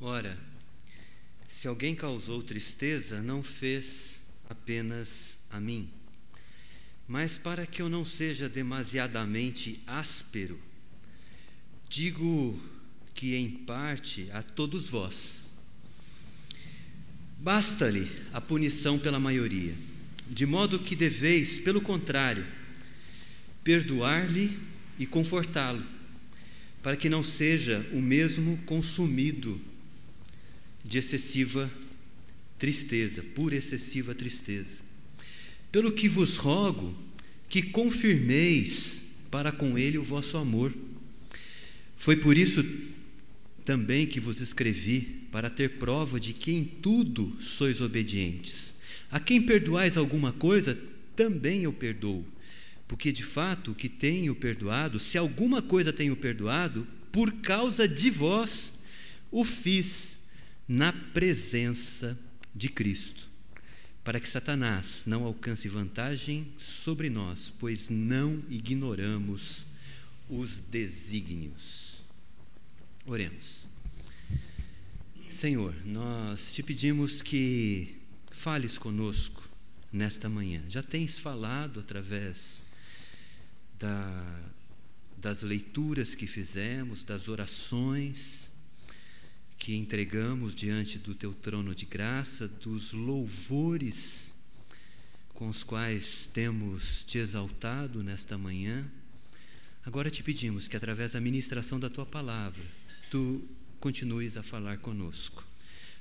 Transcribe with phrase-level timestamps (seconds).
[0.00, 0.38] Ora,
[1.48, 5.90] se alguém causou tristeza, não fez apenas a mim,
[7.08, 10.56] mas para que eu não seja demasiadamente áspero,
[11.88, 12.60] digo
[13.12, 15.48] que em parte a todos vós.
[17.40, 19.74] Basta-lhe a punição pela maioria,
[20.28, 22.46] de modo que deveis, pelo contrário,
[23.64, 24.56] perdoar-lhe
[24.96, 25.84] e confortá-lo,
[26.84, 29.60] para que não seja o mesmo consumido
[30.88, 31.70] de excessiva
[32.58, 34.78] tristeza, por excessiva tristeza.
[35.70, 36.96] Pelo que vos rogo
[37.46, 40.74] que confirmeis para com ele o vosso amor.
[41.94, 42.64] Foi por isso
[43.64, 48.72] também que vos escrevi, para ter prova de que em tudo sois obedientes.
[49.10, 50.78] A quem perdoais alguma coisa,
[51.14, 52.24] também eu perdoo.
[52.86, 58.08] Porque de fato o que tenho perdoado, se alguma coisa tenho perdoado, por causa de
[58.08, 58.72] vós,
[59.30, 60.17] o fiz
[60.68, 62.18] na presença
[62.54, 63.26] de Cristo,
[64.04, 69.66] para que Satanás não alcance vantagem sobre nós, pois não ignoramos
[70.28, 72.04] os desígnios.
[73.06, 73.66] Oremos.
[75.30, 77.96] Senhor, nós te pedimos que
[78.30, 79.48] fales conosco
[79.90, 80.62] nesta manhã.
[80.68, 82.62] Já tens falado através
[83.78, 84.40] da,
[85.16, 88.50] das leituras que fizemos, das orações
[89.58, 94.32] que entregamos diante do teu trono de graça, dos louvores
[95.34, 98.84] com os quais temos te exaltado nesta manhã.
[99.84, 102.62] Agora te pedimos que, através da ministração da tua palavra,
[103.10, 103.42] tu
[103.78, 105.46] continues a falar conosco.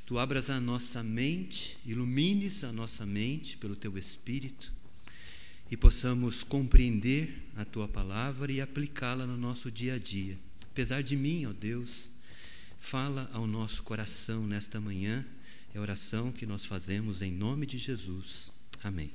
[0.06, 4.74] Tu abras a nossa mente, ilumines a nossa mente pelo teu Espírito
[5.70, 10.38] e possamos compreender a tua palavra e aplicá-la no nosso dia a dia.
[10.72, 12.10] Apesar de mim, ó Deus,
[12.80, 15.26] Fala ao nosso coração nesta manhã,
[15.74, 18.52] é a oração que nós fazemos em nome de Jesus.
[18.84, 19.12] Amém.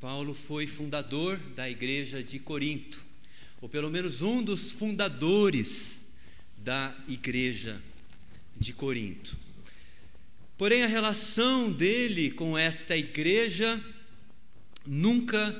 [0.00, 3.04] Paulo foi fundador da igreja de Corinto,
[3.60, 6.06] ou pelo menos um dos fundadores
[6.56, 7.80] da igreja
[8.56, 9.36] de Corinto.
[10.56, 13.82] Porém, a relação dele com esta igreja
[14.86, 15.54] nunca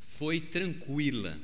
[0.00, 1.38] foi tranquila.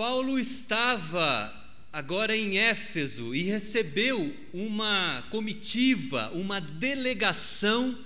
[0.00, 1.54] Paulo estava
[1.92, 7.98] agora em Éfeso e recebeu uma comitiva, uma delegação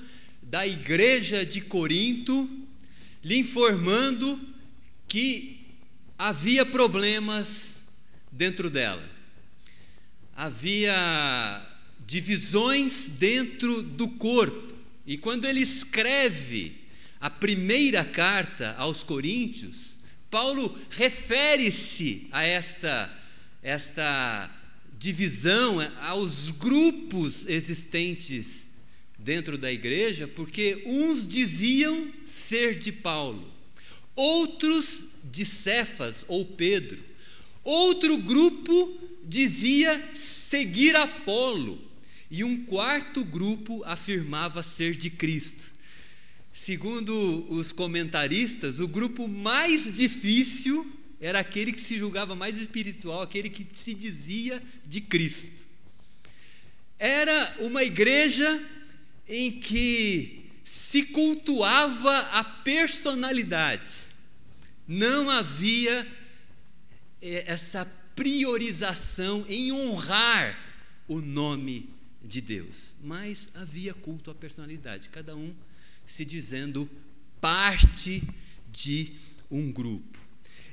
[0.42, 2.50] da igreja de Corinto,
[3.22, 4.40] lhe informando
[5.06, 5.68] que
[6.18, 7.82] havia problemas
[8.32, 9.08] dentro dela.
[10.34, 11.64] Havia
[12.04, 14.74] divisões dentro do corpo.
[15.06, 16.76] E quando ele escreve
[17.20, 19.93] a primeira carta aos Coríntios,
[20.34, 23.08] Paulo refere-se a esta,
[23.62, 24.50] esta
[24.98, 28.68] divisão, aos grupos existentes
[29.16, 33.48] dentro da igreja, porque uns diziam ser de Paulo,
[34.16, 36.98] outros de Cefas ou Pedro,
[37.62, 41.80] outro grupo dizia seguir Apolo,
[42.28, 45.73] e um quarto grupo afirmava ser de Cristo.
[46.54, 47.12] Segundo
[47.50, 50.88] os comentaristas, o grupo mais difícil
[51.20, 55.66] era aquele que se julgava mais espiritual, aquele que se dizia de Cristo.
[56.96, 58.64] Era uma igreja
[59.28, 63.90] em que se cultuava a personalidade,
[64.86, 66.06] não havia
[67.20, 70.56] eh, essa priorização em honrar
[71.08, 71.90] o nome
[72.22, 75.52] de Deus, mas havia culto à personalidade, cada um
[76.06, 76.88] se dizendo
[77.40, 78.22] parte
[78.72, 79.12] de
[79.50, 80.18] um grupo.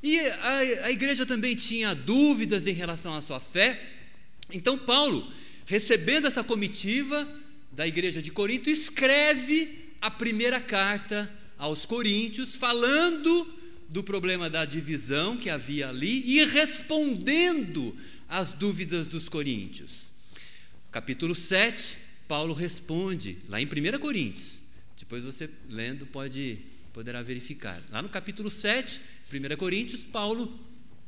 [0.03, 3.79] E a, a igreja também tinha dúvidas em relação à sua fé.
[4.51, 5.31] Então, Paulo,
[5.65, 7.27] recebendo essa comitiva
[7.71, 13.47] da igreja de Corinto, escreve a primeira carta aos Coríntios, falando
[13.87, 17.95] do problema da divisão que havia ali e respondendo
[18.27, 20.09] às dúvidas dos coríntios.
[20.91, 21.97] Capítulo 7,
[22.27, 24.60] Paulo responde, lá em 1 Coríntios,
[25.11, 26.59] depois você lendo pode
[26.93, 27.83] poderá verificar.
[27.91, 30.57] Lá no capítulo 7, 1 Coríntios, Paulo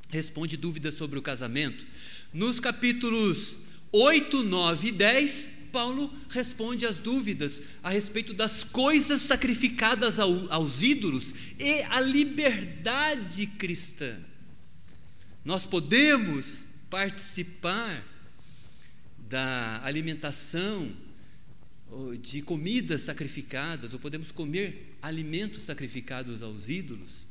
[0.10, 1.86] responde dúvidas sobre o casamento.
[2.34, 3.60] Nos capítulos
[3.94, 10.82] 8, 9 e 10, Paulo responde às dúvidas a respeito das coisas sacrificadas ao, aos
[10.82, 14.18] ídolos e a liberdade cristã.
[15.46, 18.06] Nós podemos participar
[19.30, 20.94] da alimentação
[22.22, 27.28] de comidas sacrificadas, ou podemos comer alimentos sacrificados aos ídolos.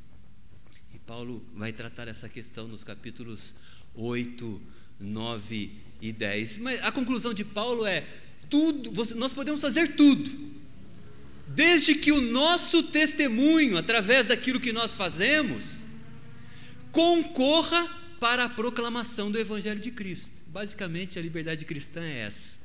[0.93, 3.53] E Paulo vai tratar essa questão nos capítulos
[3.95, 4.61] 8,
[4.99, 5.71] 9
[6.01, 6.57] e 10.
[6.59, 8.05] Mas a conclusão de Paulo é:
[8.49, 10.29] tudo, nós podemos fazer tudo,
[11.47, 15.83] desde que o nosso testemunho, através daquilo que nós fazemos,
[16.91, 20.41] concorra para a proclamação do Evangelho de Cristo.
[20.47, 22.62] Basicamente, a liberdade cristã é essa.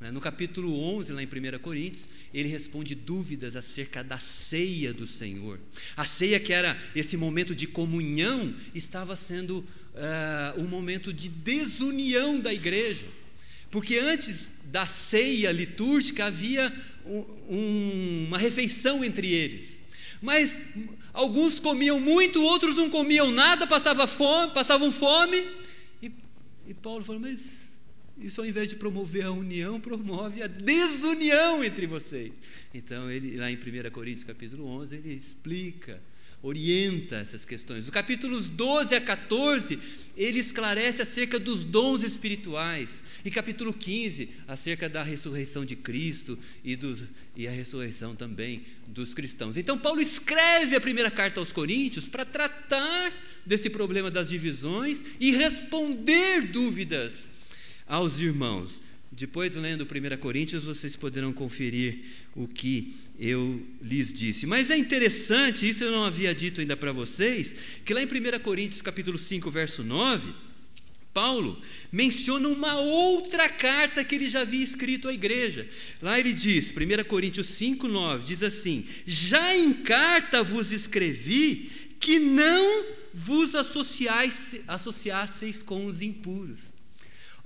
[0.00, 0.10] Né?
[0.10, 5.58] No capítulo 11, lá em 1 Coríntios, ele responde dúvidas acerca da ceia do Senhor.
[5.96, 12.38] A ceia, que era esse momento de comunhão, estava sendo uh, um momento de desunião
[12.38, 13.06] da igreja.
[13.70, 16.72] Porque antes da ceia litúrgica havia
[17.04, 19.80] um, um, uma refeição entre eles.
[20.20, 20.58] Mas
[21.12, 25.46] alguns comiam muito, outros não comiam nada, passavam fome, passavam fome.
[26.02, 26.10] E,
[26.68, 27.65] e Paulo falou: Mas
[28.18, 32.32] isso, ao invés de promover a união, promove a desunião entre vocês.
[32.72, 36.02] Então, ele, lá em 1 Coríntios, capítulo 11, ele explica,
[36.42, 37.84] orienta essas questões.
[37.84, 39.78] Do capítulos 12 a 14,
[40.16, 43.02] ele esclarece acerca dos dons espirituais.
[43.22, 47.02] E capítulo 15, acerca da ressurreição de Cristo e, dos,
[47.36, 49.58] e a ressurreição também dos cristãos.
[49.58, 53.12] Então, Paulo escreve a primeira carta aos Coríntios para tratar
[53.44, 57.35] desse problema das divisões e responder dúvidas
[57.86, 58.82] aos irmãos.
[59.10, 62.00] Depois, lendo 1 Coríntios, vocês poderão conferir
[62.34, 64.44] o que eu lhes disse.
[64.46, 68.38] Mas é interessante, isso eu não havia dito ainda para vocês, que lá em 1
[68.40, 70.34] Coríntios, capítulo 5, verso 9,
[71.14, 71.58] Paulo
[71.90, 75.66] menciona uma outra carta que ele já havia escrito à igreja.
[76.02, 76.74] Lá ele diz, 1
[77.08, 82.84] Coríntios 5, 9, diz assim: Já em carta vos escrevi que não
[83.14, 86.75] vos associasseis com os impuros.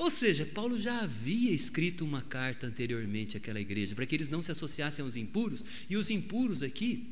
[0.00, 4.42] Ou seja, Paulo já havia escrito uma carta anteriormente àquela igreja, para que eles não
[4.42, 7.06] se associassem aos impuros, e os impuros aqui,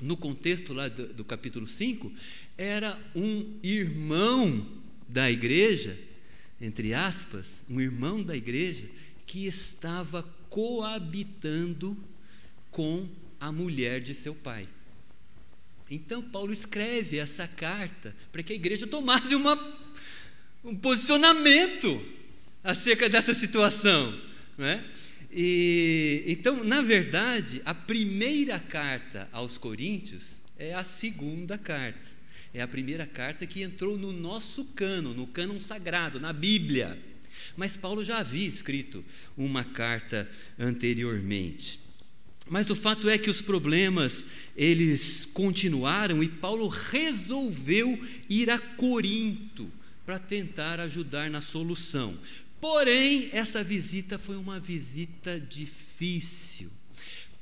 [0.00, 2.12] no contexto lá do, do capítulo 5,
[2.58, 4.66] era um irmão
[5.08, 5.96] da igreja,
[6.60, 8.90] entre aspas, um irmão da igreja,
[9.24, 11.96] que estava coabitando
[12.68, 13.08] com
[13.38, 14.68] a mulher de seu pai.
[15.88, 19.56] Então, Paulo escreve essa carta para que a igreja tomasse uma,
[20.64, 22.13] um posicionamento
[22.64, 24.18] acerca dessa situação.
[24.56, 24.82] Né?
[25.30, 32.14] E, então, na verdade, a primeira carta aos Coríntios é a segunda carta.
[32.54, 36.98] É a primeira carta que entrou no nosso cano, no cânon sagrado, na Bíblia.
[37.56, 39.04] Mas Paulo já havia escrito
[39.36, 40.28] uma carta
[40.58, 41.80] anteriormente.
[42.46, 44.26] Mas o fato é que os problemas
[44.56, 49.70] eles continuaram e Paulo resolveu ir a Corinto
[50.04, 52.16] para tentar ajudar na solução.
[52.64, 56.70] Porém, essa visita foi uma visita difícil.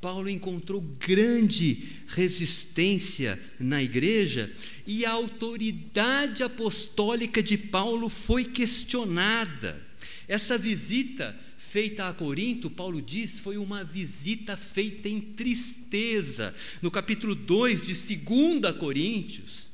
[0.00, 4.52] Paulo encontrou grande resistência na igreja
[4.84, 9.80] e a autoridade apostólica de Paulo foi questionada.
[10.26, 16.52] Essa visita feita a Corinto, Paulo diz, foi uma visita feita em tristeza.
[16.82, 19.70] No capítulo 2 de 2 Coríntios,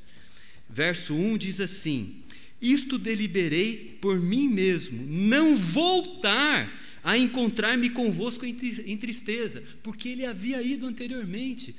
[0.69, 2.23] verso 1 diz assim:
[2.61, 10.61] isto deliberei por mim mesmo, não voltar a encontrar-me convosco em tristeza, porque ele havia
[10.61, 11.75] ido anteriormente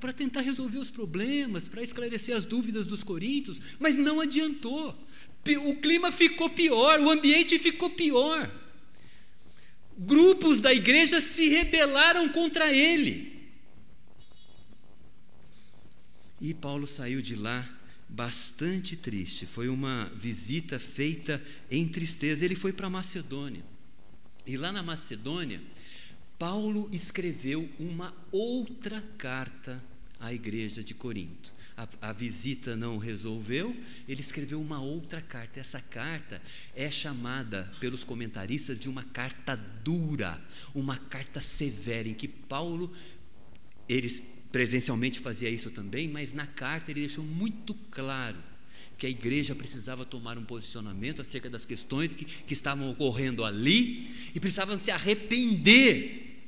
[0.00, 4.96] para tentar resolver os problemas, para esclarecer as dúvidas dos coríntios, mas não adiantou.
[5.64, 8.50] O clima ficou pior, o ambiente ficou pior.
[9.96, 13.38] Grupos da igreja se rebelaram contra ele.
[16.40, 17.77] E Paulo saiu de lá
[18.08, 19.46] bastante triste.
[19.46, 22.44] Foi uma visita feita em tristeza.
[22.44, 23.64] Ele foi para Macedônia.
[24.46, 25.60] E lá na Macedônia,
[26.38, 29.82] Paulo escreveu uma outra carta
[30.18, 31.52] à igreja de Corinto.
[31.76, 33.76] A, a, visita não resolveu,
[34.08, 35.60] ele escreveu uma outra carta.
[35.60, 36.42] Essa carta
[36.74, 40.42] é chamada pelos comentaristas de uma carta dura,
[40.74, 42.92] uma carta severa, em que Paulo,
[43.88, 44.22] eles
[44.58, 48.36] presencialmente fazia isso também, mas na carta ele deixou muito claro
[48.98, 54.10] que a igreja precisava tomar um posicionamento acerca das questões que, que estavam ocorrendo ali
[54.34, 56.40] e precisavam se arrepender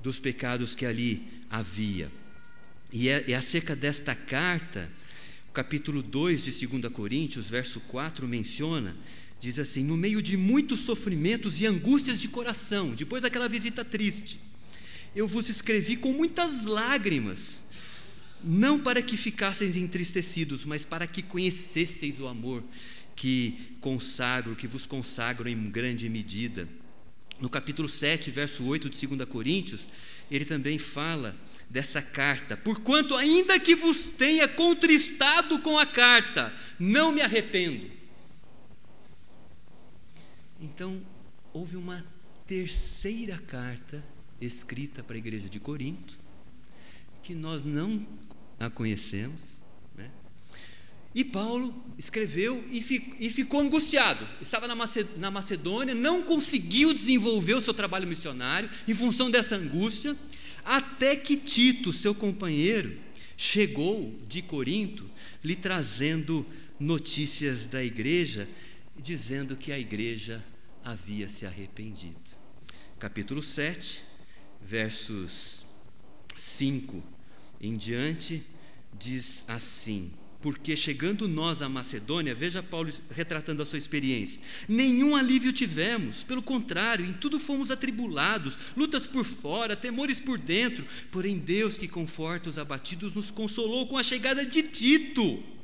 [0.00, 2.08] dos pecados que ali havia.
[2.92, 4.88] E é, é acerca desta carta,
[5.48, 8.96] o capítulo 2 de 2 Coríntios, verso 4, menciona,
[9.40, 14.38] diz assim: No meio de muitos sofrimentos e angústias de coração, depois daquela visita triste,
[15.18, 17.64] eu vos escrevi com muitas lágrimas,
[18.40, 22.62] não para que ficasseis entristecidos, mas para que conhecesseis o amor
[23.16, 26.68] que consagro, que vos consagro em grande medida.
[27.40, 29.88] No capítulo 7, verso 8 de 2 Coríntios,
[30.30, 31.34] ele também fala
[31.68, 32.56] dessa carta.
[32.56, 37.90] Porquanto, ainda que vos tenha contristado com a carta, não me arrependo.
[40.60, 41.02] Então,
[41.52, 42.06] houve uma
[42.46, 44.04] terceira carta
[44.40, 46.18] escrita para a igreja de Corinto,
[47.22, 48.06] que nós não
[48.58, 49.58] a conhecemos,
[49.96, 50.10] né?
[51.14, 52.78] E Paulo escreveu e,
[53.18, 54.26] e ficou angustiado.
[54.40, 60.16] Estava na Macedônia, não conseguiu desenvolver o seu trabalho missionário em função dessa angústia,
[60.64, 62.98] até que Tito, seu companheiro,
[63.36, 65.08] chegou de Corinto
[65.42, 66.44] lhe trazendo
[66.78, 68.48] notícias da igreja,
[68.96, 70.44] dizendo que a igreja
[70.84, 72.18] havia se arrependido.
[72.98, 74.04] Capítulo 7,
[74.60, 75.66] versos
[76.36, 77.02] 5
[77.60, 78.44] em diante,
[78.98, 85.52] diz assim: porque chegando nós à Macedônia, veja Paulo retratando a sua experiência, nenhum alívio
[85.52, 91.76] tivemos, pelo contrário, em tudo fomos atribulados, lutas por fora, temores por dentro, porém Deus
[91.76, 95.57] que conforta os abatidos nos consolou com a chegada de Tito.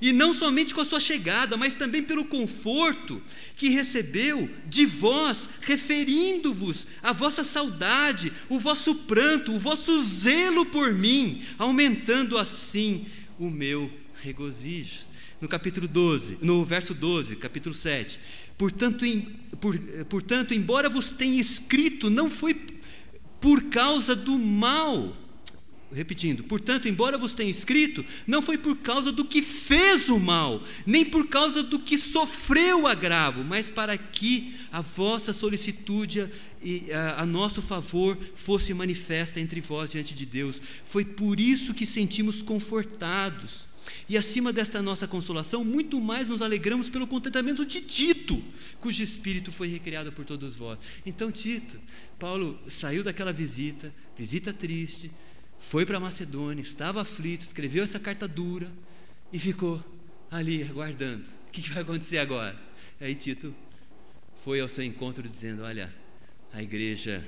[0.00, 3.22] E não somente com a sua chegada, mas também pelo conforto
[3.56, 10.92] que recebeu de vós, referindo-vos a vossa saudade, o vosso pranto, o vosso zelo por
[10.92, 13.06] mim, aumentando assim
[13.38, 13.90] o meu
[14.22, 15.06] regozijo.
[15.40, 18.18] No capítulo 12, no verso 12, capítulo 7.
[18.56, 19.20] Portanto, em,
[19.60, 22.54] por, portanto, embora vos tenha escrito, não foi
[23.40, 25.16] por causa do mal.
[25.92, 30.60] Repetindo, portanto, embora vos tenha escrito, não foi por causa do que fez o mal,
[30.84, 36.28] nem por causa do que sofreu o agravo, mas para que a vossa solicitude
[36.60, 40.60] e a, a, nosso favor fosse manifesta entre vós diante de Deus.
[40.84, 43.68] Foi por isso que sentimos confortados
[44.08, 48.42] e acima desta nossa consolação, muito mais nos alegramos pelo contentamento de Tito,
[48.80, 50.78] cujo espírito foi recriado por todos vós.
[51.04, 51.78] Então, Tito,
[52.18, 55.10] Paulo saiu daquela visita, visita triste,
[55.58, 58.70] foi para Macedônia, estava aflito, escreveu essa carta dura
[59.32, 59.82] e ficou
[60.30, 61.28] ali aguardando.
[61.48, 62.56] O que vai acontecer agora?
[63.00, 63.54] Aí Tito
[64.36, 65.92] foi ao seu encontro dizendo: Olha,
[66.52, 67.26] a igreja,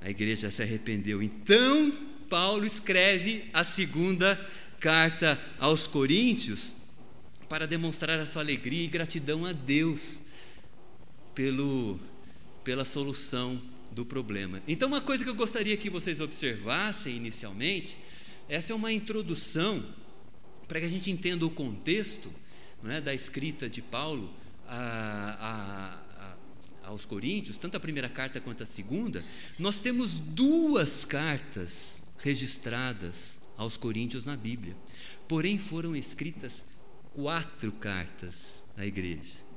[0.00, 1.22] a igreja se arrependeu.
[1.22, 1.92] Então
[2.28, 4.36] Paulo escreve a segunda
[4.78, 6.74] carta aos Coríntios
[7.48, 10.22] para demonstrar a sua alegria e gratidão a Deus
[11.34, 11.98] pelo,
[12.62, 13.60] pela solução
[13.92, 14.62] do problema.
[14.68, 17.96] Então, uma coisa que eu gostaria que vocês observassem inicialmente,
[18.48, 19.84] essa é uma introdução
[20.66, 22.30] para que a gente entenda o contexto
[22.84, 24.32] é, da escrita de Paulo
[24.66, 24.76] a,
[25.40, 29.24] a, a, aos Coríntios, tanto a primeira carta quanto a segunda.
[29.58, 34.76] Nós temos duas cartas registradas aos Coríntios na Bíblia.
[35.28, 36.64] Porém, foram escritas
[37.12, 39.49] quatro cartas à igreja.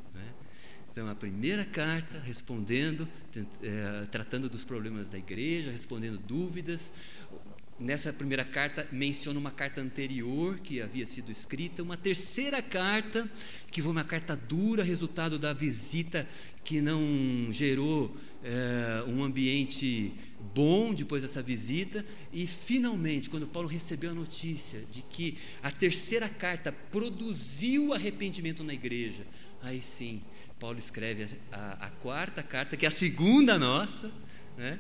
[0.93, 3.09] Então, a primeira carta, respondendo,
[3.63, 6.93] é, tratando dos problemas da igreja, respondendo dúvidas.
[7.79, 13.27] Nessa primeira carta, menciona uma carta anterior que havia sido escrita, uma terceira carta,
[13.71, 16.29] que foi uma carta dura, resultado da visita
[16.63, 17.01] que não
[17.51, 20.13] gerou é, um ambiente
[20.53, 26.29] bom depois dessa visita, e finalmente, quando Paulo recebeu a notícia de que a terceira
[26.29, 29.25] carta produziu arrependimento na igreja,
[29.63, 30.22] aí sim,
[30.60, 34.12] Paulo escreve a, a, a quarta carta, que é a segunda nossa,
[34.58, 34.79] né?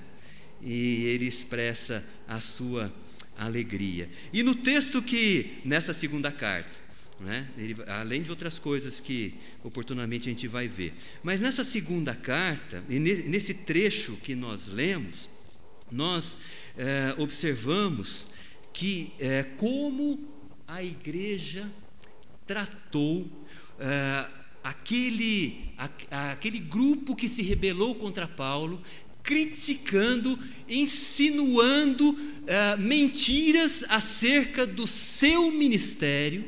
[0.61, 2.93] e ele expressa a sua
[3.37, 4.09] alegria.
[4.31, 6.83] E no texto que, nessa segunda carta,
[7.19, 7.47] né?
[7.57, 10.93] Ele, além de outras coisas que oportunamente a gente vai ver.
[11.21, 15.29] Mas nessa segunda carta, e nesse trecho que nós lemos,
[15.91, 16.37] nós
[16.77, 18.27] é, observamos
[18.73, 20.27] que é, como
[20.67, 21.71] a igreja
[22.45, 23.29] tratou
[23.79, 28.81] é, aquele, a, aquele grupo que se rebelou contra Paulo,
[29.21, 32.17] criticando, insinuando
[32.77, 36.43] mentiras acerca do seu ministério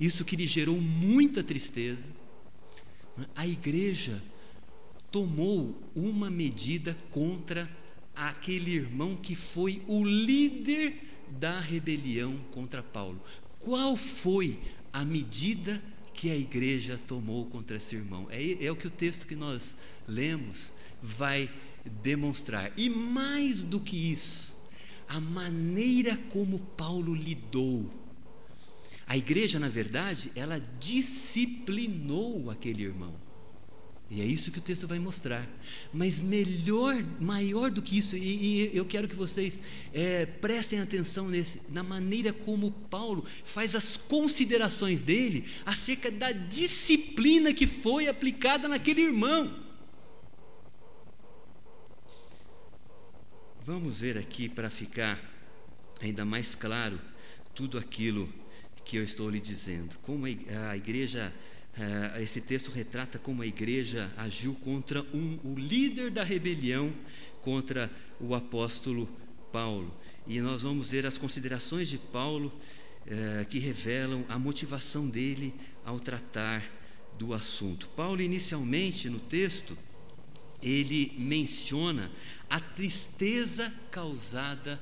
[0.00, 2.06] isso que lhe gerou muita tristeza.
[3.36, 4.22] A igreja
[5.10, 7.70] tomou uma medida contra
[8.14, 11.06] aquele irmão que foi o líder
[11.38, 13.20] da rebelião contra Paulo.
[13.58, 14.58] Qual foi
[14.90, 15.82] a medida
[16.20, 18.28] que a igreja tomou contra esse irmão?
[18.30, 19.74] É, é o que o texto que nós
[20.06, 21.50] lemos vai
[22.02, 22.70] demonstrar.
[22.76, 24.54] E mais do que isso,
[25.08, 27.90] a maneira como Paulo lidou
[29.10, 33.12] a igreja, na verdade, ela disciplinou aquele irmão.
[34.10, 35.48] E é isso que o texto vai mostrar.
[35.92, 39.60] Mas melhor, maior do que isso, e, e eu quero que vocês
[39.94, 47.54] é, prestem atenção nesse, na maneira como Paulo faz as considerações dele acerca da disciplina
[47.54, 49.70] que foi aplicada naquele irmão.
[53.64, 55.22] Vamos ver aqui para ficar
[56.00, 57.00] ainda mais claro
[57.54, 58.28] tudo aquilo
[58.84, 59.96] que eu estou lhe dizendo.
[60.02, 61.32] Como a igreja
[61.78, 66.92] é, esse texto retrata como a igreja agiu contra um, o líder da rebelião
[67.40, 69.08] contra o apóstolo
[69.52, 69.94] Paulo.
[70.26, 72.52] E nós vamos ver as considerações de Paulo
[73.06, 76.62] é, que revelam a motivação dele ao tratar
[77.18, 77.88] do assunto.
[77.90, 79.76] Paulo, inicialmente no texto,
[80.62, 82.10] ele menciona
[82.48, 84.80] a tristeza causada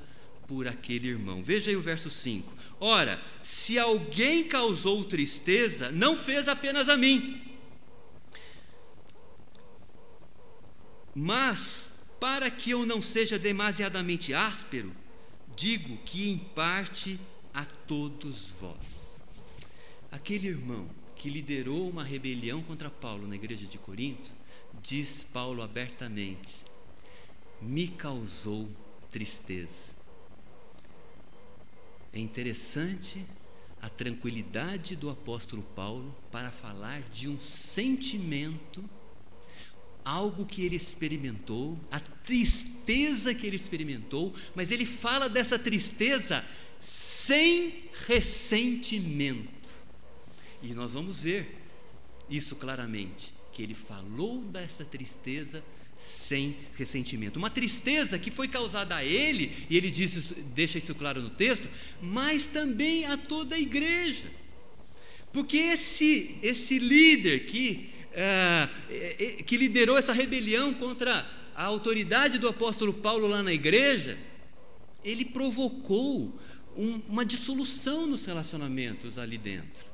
[0.49, 1.45] por aquele irmão.
[1.45, 2.53] Veja aí o verso 5.
[2.81, 7.43] Ora, se alguém causou tristeza, não fez apenas a mim,
[11.15, 14.93] mas para que eu não seja demasiadamente áspero,
[15.55, 17.21] digo que em parte
[17.53, 19.21] a todos vós.
[20.11, 24.31] Aquele irmão que liderou uma rebelião contra Paulo na igreja de Corinto,
[24.81, 26.65] diz Paulo abertamente:
[27.61, 28.71] me causou
[29.11, 29.98] tristeza.
[32.13, 33.25] É interessante
[33.81, 38.85] a tranquilidade do apóstolo Paulo para falar de um sentimento,
[40.05, 46.45] algo que ele experimentou, a tristeza que ele experimentou, mas ele fala dessa tristeza
[46.81, 49.71] sem ressentimento.
[50.63, 51.57] E nós vamos ver
[52.29, 55.78] isso claramente, que ele falou dessa tristeza sem
[56.75, 57.39] ressentimento.
[57.39, 61.69] Uma tristeza que foi causada a ele, e ele diz, deixa isso claro no texto,
[62.01, 64.27] mas também a toda a igreja.
[65.33, 72.95] Porque esse, esse líder que, uh, que liderou essa rebelião contra a autoridade do apóstolo
[72.95, 74.19] Paulo lá na igreja,
[75.05, 76.39] ele provocou
[76.77, 79.85] um, uma dissolução nos relacionamentos ali dentro.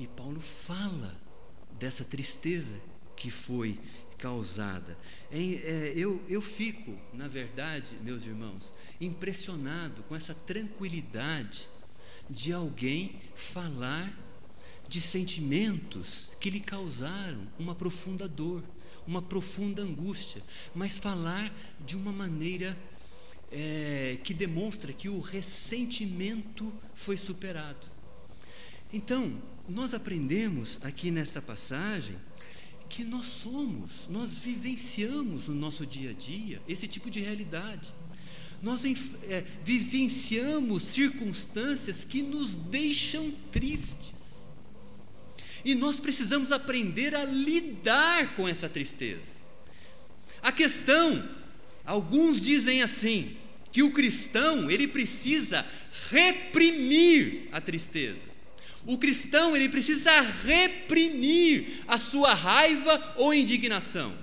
[0.00, 1.16] E Paulo fala
[1.78, 2.91] dessa tristeza
[3.22, 3.78] que foi
[4.18, 4.98] causada.
[5.30, 11.68] É, é, eu, eu fico, na verdade, meus irmãos, impressionado com essa tranquilidade
[12.28, 14.12] de alguém falar
[14.88, 18.64] de sentimentos que lhe causaram uma profunda dor,
[19.06, 20.42] uma profunda angústia,
[20.74, 22.76] mas falar de uma maneira
[23.52, 27.86] é, que demonstra que o ressentimento foi superado.
[28.92, 32.16] Então, nós aprendemos aqui nesta passagem
[32.92, 37.88] que nós somos, nós vivenciamos no nosso dia a dia esse tipo de realidade.
[38.62, 38.84] Nós
[39.28, 44.44] é, vivenciamos circunstâncias que nos deixam tristes.
[45.64, 49.40] E nós precisamos aprender a lidar com essa tristeza.
[50.42, 51.26] A questão,
[51.86, 53.36] alguns dizem assim,
[53.72, 55.64] que o cristão, ele precisa
[56.10, 58.31] reprimir a tristeza.
[58.86, 64.16] O cristão ele precisa reprimir a sua raiva ou indignação.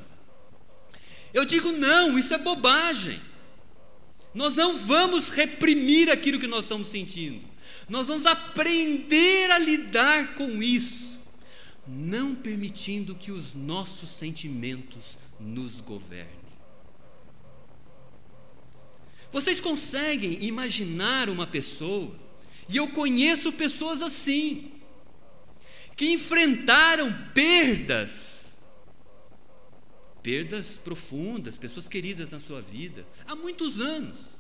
[1.34, 3.22] Eu digo não, isso é bobagem.
[4.34, 7.48] Nós não vamos reprimir aquilo que nós estamos sentindo.
[7.88, 11.20] Nós vamos aprender a lidar com isso,
[11.88, 16.28] não permitindo que os nossos sentimentos nos governem.
[19.32, 22.14] Vocês conseguem imaginar uma pessoa
[22.70, 24.72] e eu conheço pessoas assim,
[25.96, 28.56] que enfrentaram perdas,
[30.22, 34.38] perdas profundas, pessoas queridas na sua vida, há muitos anos.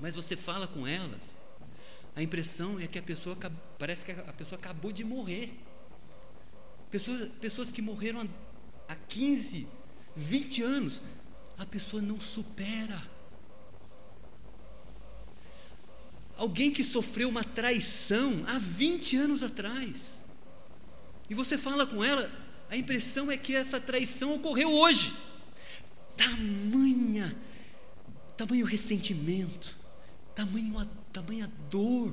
[0.00, 1.36] Mas você fala com elas,
[2.16, 3.36] a impressão é que a pessoa
[3.78, 5.52] parece que a pessoa acabou de morrer.
[6.90, 8.28] Pessoas, pessoas que morreram
[8.88, 9.68] há 15,
[10.16, 11.02] 20 anos,
[11.58, 13.02] a pessoa não supera.
[16.42, 20.20] Alguém que sofreu uma traição há 20 anos atrás.
[21.30, 22.28] E você fala com ela,
[22.68, 25.16] a impressão é que essa traição ocorreu hoje.
[26.16, 27.32] Tamanha,
[28.36, 29.78] tamanho ressentimento,
[30.34, 32.12] tamanho, tamanha dor,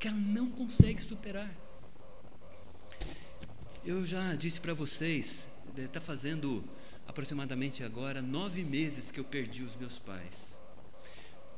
[0.00, 1.54] que ela não consegue superar.
[3.84, 5.44] Eu já disse para vocês,
[5.76, 6.64] está fazendo
[7.06, 10.56] aproximadamente agora nove meses que eu perdi os meus pais.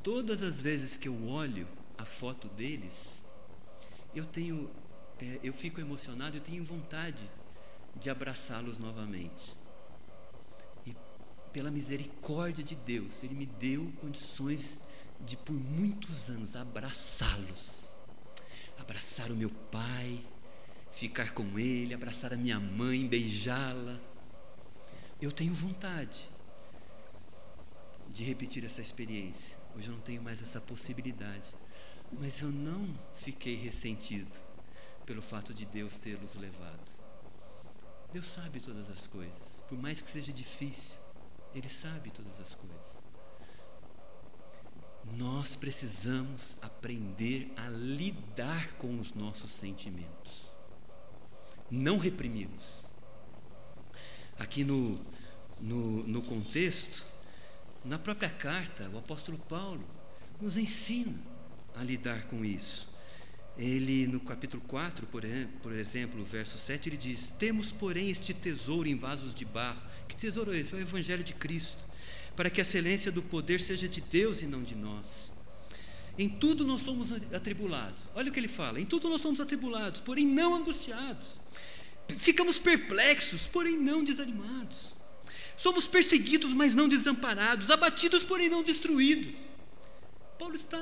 [0.03, 1.65] Todas as vezes que eu olho
[1.97, 3.23] a foto deles,
[4.15, 4.69] eu tenho,
[5.19, 7.29] é, eu fico emocionado, eu tenho vontade
[7.95, 9.55] de abraçá-los novamente.
[10.85, 10.95] E
[11.51, 14.79] pela misericórdia de Deus, Ele me deu condições
[15.25, 17.95] de por muitos anos abraçá-los,
[18.77, 20.23] abraçar o meu pai,
[20.91, 23.99] ficar com ele, abraçar a minha mãe, beijá-la.
[25.21, 26.29] Eu tenho vontade
[28.09, 29.57] de repetir essa experiência.
[29.75, 31.53] Hoje eu não tenho mais essa possibilidade.
[32.19, 34.39] Mas eu não fiquei ressentido
[35.05, 36.91] pelo fato de Deus tê-los levado.
[38.11, 40.99] Deus sabe todas as coisas, por mais que seja difícil,
[41.55, 42.99] Ele sabe todas as coisas.
[45.17, 50.45] nós precisamos aprender a lidar com os nossos sentimentos,
[51.69, 52.85] não reprimi-los.
[54.37, 54.99] Aqui no,
[55.59, 57.05] no, no contexto,
[57.83, 59.85] na própria carta, o apóstolo Paulo
[60.39, 61.30] nos ensina
[61.75, 62.89] a lidar com isso.
[63.57, 65.23] Ele, no capítulo 4, por,
[65.73, 69.81] exemplo, verso 7, ele diz: Temos, porém, este tesouro em vasos de barro.
[70.07, 70.73] Que tesouro é esse?
[70.73, 71.85] É o Evangelho de Cristo
[72.35, 75.31] para que a excelência do poder seja de Deus e não de nós.
[76.17, 78.11] Em tudo nós somos atribulados.
[78.15, 81.39] Olha o que ele fala: em tudo nós somos atribulados, porém não angustiados.
[82.07, 84.93] Ficamos perplexos, porém não desanimados.
[85.55, 89.35] Somos perseguidos, mas não desamparados, abatidos, porém não destruídos.
[90.37, 90.79] Paulo está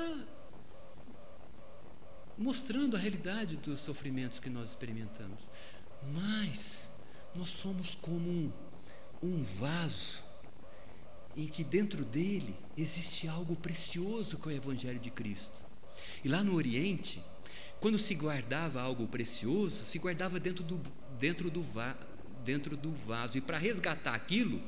[2.40, 5.38] mostrando a realidade dos sofrimentos que nós experimentamos.
[6.10, 6.90] Mas
[7.34, 8.50] nós somos como um,
[9.22, 10.24] um vaso
[11.36, 15.66] em que dentro dele existe algo precioso que é o Evangelho de Cristo.
[16.24, 17.22] E lá no Oriente,
[17.78, 20.80] quando se guardava algo precioso, se guardava dentro do,
[21.18, 21.94] dentro do, va,
[22.42, 23.36] dentro do vaso.
[23.36, 24.62] E para resgatar aquilo,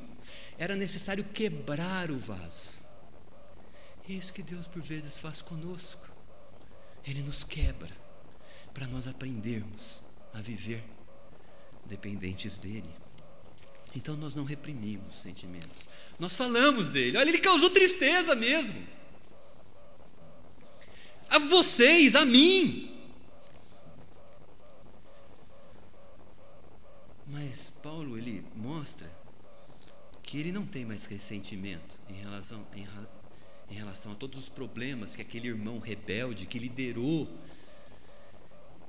[0.59, 2.83] era necessário quebrar o vaso.
[4.07, 6.12] E é isso que Deus por vezes faz conosco.
[7.05, 7.91] Ele nos quebra
[8.73, 10.01] para nós aprendermos
[10.33, 10.83] a viver
[11.85, 12.89] dependentes dele.
[13.95, 15.85] Então nós não reprimimos sentimentos.
[16.17, 17.17] Nós falamos dele.
[17.17, 18.87] Olha, ele causou tristeza mesmo.
[21.29, 22.89] A vocês, a mim.
[27.27, 29.09] Mas Paulo ele mostra
[30.21, 32.87] que ele não tem mais ressentimento em relação, em,
[33.69, 37.29] em relação a todos os problemas que aquele irmão rebelde que liderou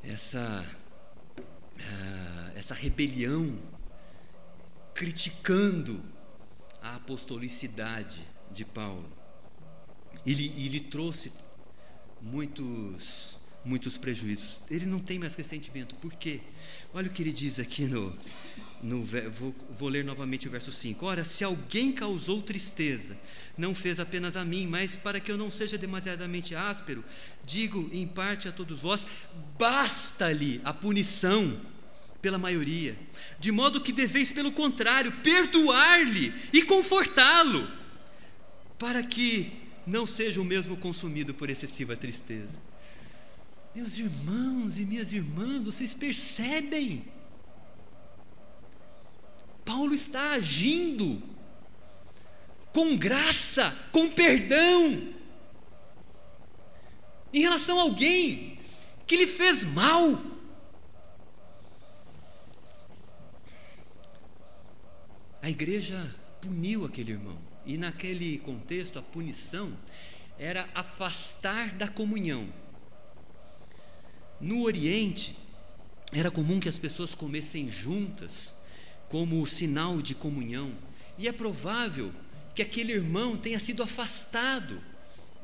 [0.03, 0.65] essa,
[1.39, 3.59] uh, essa rebelião
[4.95, 6.05] criticando
[6.81, 9.11] a apostolicidade de Paulo.
[10.25, 11.33] Ele, ele trouxe
[12.21, 14.59] muitos, muitos prejuízos.
[14.71, 15.95] Ele não tem mais ressentimento.
[15.97, 16.41] Por quê?
[16.93, 18.17] Olha o que ele diz aqui no.
[18.83, 21.05] no vou, vou ler novamente o verso 5.
[21.05, 23.17] Ora, se alguém causou tristeza,
[23.57, 27.05] não fez apenas a mim, mas para que eu não seja demasiadamente áspero,
[27.45, 29.07] digo em parte a todos vós:
[29.59, 31.61] basta-lhe a punição
[32.21, 32.97] pela maioria,
[33.39, 37.71] de modo que deveis, pelo contrário, perdoar-lhe e confortá-lo,
[38.79, 39.53] para que
[39.87, 42.59] não seja o mesmo consumido por excessiva tristeza.
[43.75, 47.05] Meus irmãos e minhas irmãs, vocês percebem?
[49.65, 51.21] Paulo está agindo
[52.73, 55.15] com graça, com perdão,
[57.33, 58.61] em relação a alguém
[59.07, 60.21] que lhe fez mal.
[65.43, 67.39] A igreja puniu aquele irmão.
[67.67, 69.77] E naquele contexto, a punição
[70.39, 72.49] era afastar da comunhão.
[74.41, 75.37] No Oriente,
[76.13, 78.55] era comum que as pessoas comessem juntas,
[79.09, 80.73] como sinal de comunhão.
[81.19, 82.13] E é provável
[82.55, 84.81] que aquele irmão tenha sido afastado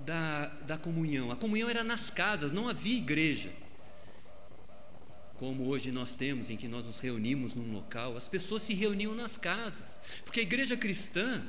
[0.04, 1.30] da, da comunhão.
[1.30, 3.50] A comunhão era nas casas, não havia igreja
[5.40, 9.14] como hoje nós temos, em que nós nos reunimos num local, as pessoas se reuniam
[9.14, 11.42] nas casas, porque a igreja cristã,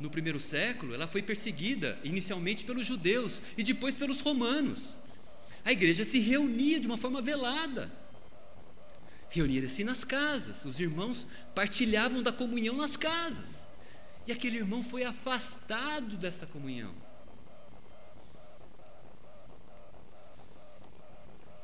[0.00, 4.98] no primeiro século, ela foi perseguida inicialmente pelos judeus e depois pelos romanos.
[5.66, 7.92] A igreja se reunia de uma forma velada,
[9.28, 11.26] reunia-se nas casas, os irmãos
[11.56, 13.66] partilhavam da comunhão nas casas,
[14.28, 16.94] e aquele irmão foi afastado desta comunhão.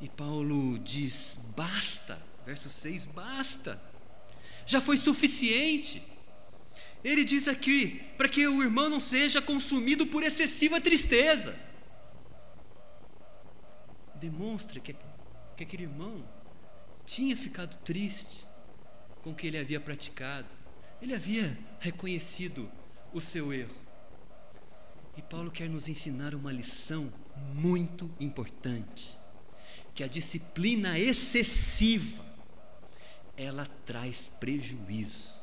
[0.01, 3.81] E Paulo diz: basta, verso 6, basta,
[4.67, 6.03] já foi suficiente.
[7.05, 11.57] Ele diz aqui, para que o irmão não seja consumido por excessiva tristeza.
[14.23, 14.95] Demonstra que,
[15.57, 16.25] que aquele irmão
[17.05, 18.47] tinha ficado triste
[19.21, 20.57] com o que ele havia praticado,
[21.01, 22.71] ele havia reconhecido
[23.13, 23.75] o seu erro.
[25.17, 27.13] E Paulo quer nos ensinar uma lição
[27.53, 29.19] muito importante
[29.93, 32.25] que a disciplina excessiva
[33.37, 35.35] ela traz prejuízo.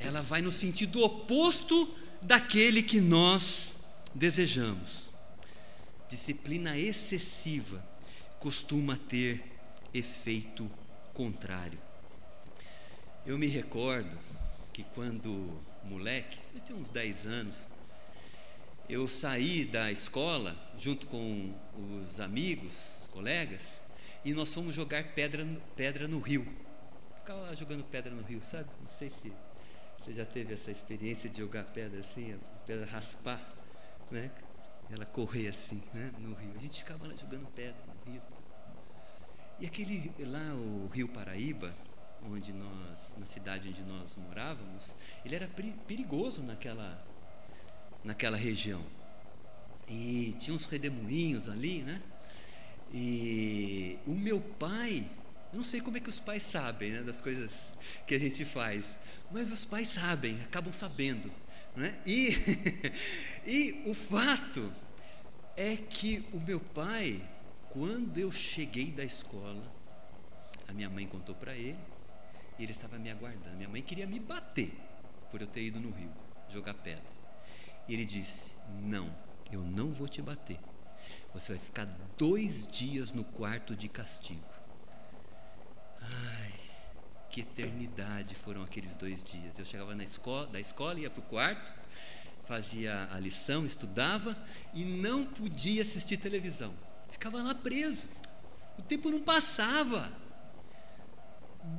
[0.00, 1.88] Ela vai no sentido oposto
[2.20, 3.76] daquele que nós
[4.12, 5.13] desejamos.
[6.08, 7.84] Disciplina excessiva
[8.38, 9.42] costuma ter
[9.92, 10.70] efeito
[11.12, 11.78] contrário.
[13.24, 14.18] Eu me recordo
[14.72, 17.70] que quando moleque, eu tinha uns 10 anos,
[18.88, 23.82] eu saí da escola junto com os amigos, os colegas,
[24.24, 26.46] e nós fomos jogar pedra, pedra no rio.
[27.20, 28.68] Ficava lá jogando pedra no rio, sabe?
[28.80, 29.32] Não sei se
[29.98, 33.40] você já teve essa experiência de jogar pedra assim, pedra raspar.
[34.10, 34.30] né?
[34.90, 36.12] Ela correr assim, né?
[36.18, 36.52] No rio.
[36.56, 38.22] A gente ficava lá jogando pedra no rio.
[39.60, 41.74] E aquele lá, o Rio Paraíba,
[42.28, 45.48] onde nós, na cidade onde nós morávamos, ele era
[45.86, 47.04] perigoso naquela,
[48.02, 48.84] naquela região.
[49.88, 52.02] E tinha uns redemoinhos ali, né?
[52.92, 55.08] E o meu pai,
[55.52, 57.72] eu não sei como é que os pais sabem né, das coisas
[58.06, 58.98] que a gente faz,
[59.30, 61.30] mas os pais sabem, acabam sabendo.
[61.76, 62.00] Né?
[62.06, 62.36] E,
[63.46, 64.72] e o fato
[65.56, 67.22] é que o meu pai,
[67.70, 69.72] quando eu cheguei da escola,
[70.68, 71.78] a minha mãe contou para ele,
[72.58, 73.56] e ele estava me aguardando.
[73.56, 74.72] Minha mãe queria me bater
[75.30, 76.12] por eu ter ido no rio
[76.48, 77.02] jogar pedra.
[77.88, 79.14] E ele disse: Não,
[79.50, 80.58] eu não vou te bater.
[81.32, 81.84] Você vai ficar
[82.16, 84.44] dois dias no quarto de castigo.
[86.00, 86.52] Ai,
[87.34, 89.58] que eternidade foram aqueles dois dias.
[89.58, 91.74] Eu chegava na escola, da escola, ia para o quarto,
[92.44, 94.40] fazia a lição, estudava
[94.72, 96.72] e não podia assistir televisão.
[97.10, 98.08] Ficava lá preso.
[98.78, 100.12] O tempo não passava.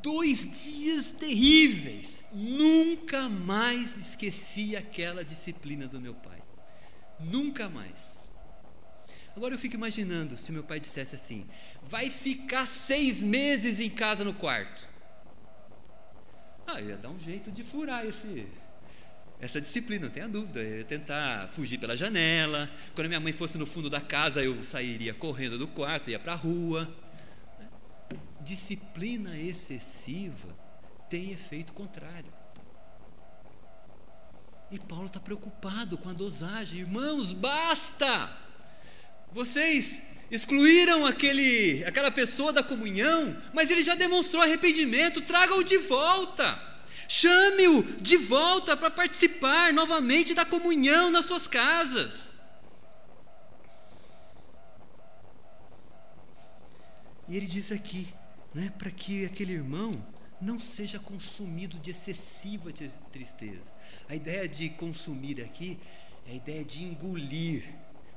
[0.04, 2.26] Dois dias terríveis.
[2.34, 6.44] Nunca mais esqueci aquela disciplina do meu pai.
[7.18, 8.18] Nunca mais.
[9.34, 11.48] Agora eu fico imaginando se meu pai dissesse assim:
[11.82, 14.95] vai ficar seis meses em casa no quarto.
[16.68, 18.48] Ah, ia dar um jeito de furar esse,
[19.40, 20.62] essa disciplina, não tenha dúvida.
[20.62, 22.70] Eu ia tentar fugir pela janela.
[22.94, 26.34] Quando minha mãe fosse no fundo da casa, eu sairia correndo do quarto, ia para
[26.34, 26.90] a rua.
[28.42, 30.56] Disciplina excessiva
[31.10, 32.34] tem efeito contrário.
[34.72, 36.80] E Paulo está preocupado com a dosagem.
[36.80, 38.36] Irmãos, basta!
[39.32, 46.62] Vocês excluíram aquele, aquela pessoa da comunhão, mas ele já demonstrou arrependimento, traga-o de volta.
[47.08, 52.34] Chame-o de volta para participar novamente da comunhão nas suas casas.
[57.28, 58.08] E ele diz aqui,
[58.54, 59.92] né, para que aquele irmão
[60.42, 62.72] não seja consumido de excessiva
[63.12, 63.74] tristeza.
[64.08, 65.80] A ideia de consumir aqui
[66.28, 67.64] é a ideia de engolir